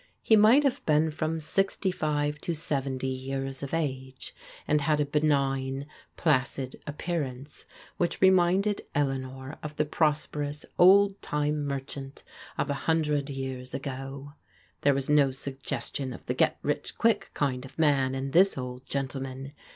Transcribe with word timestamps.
He 0.23 0.35
might 0.35 0.63
have 0.63 0.83
been 0.87 1.11
{torn 1.11 1.37
sixtj 1.37 1.93
fe^^ 1.93 1.93
Xci 1.93 1.93
^^^\&3 1.93 1.99
336 2.41 2.81
PBODIQAL 2.81 2.97
DAUGHTEBS 2.97 3.25
years 3.27 3.61
of 3.61 3.73
age, 3.75 4.35
and 4.67 4.81
had 4.81 4.99
a 4.99 5.05
benign, 5.05 5.85
placid 6.17 6.81
appearance 6.87 7.65
whidi 7.99 8.19
reminded 8.19 8.81
Eleanor 8.95 9.59
of 9.61 9.75
the 9.75 9.85
prosperous, 9.85 10.65
old 10.79 11.21
time 11.21 11.67
merchant, 11.67 12.23
of 12.57 12.71
a 12.71 12.89
hundred 12.89 13.29
years 13.29 13.75
ago. 13.75 14.33
There 14.81 14.95
was 14.95 15.07
no 15.07 15.29
suggestion 15.29 16.13
of 16.13 16.21
i 16.21 16.23
the" 16.25 16.33
get 16.33 16.57
rich 16.63 16.97
quick 16.97 17.29
*' 17.31 17.33
kind 17.35 17.63
of 17.63 17.77
man 17.77 18.15
in 18.15 18.31
this 18.31 18.57
old 18.57 18.87
gentleman. 18.87 19.51